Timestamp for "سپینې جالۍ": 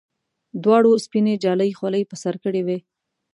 1.05-1.71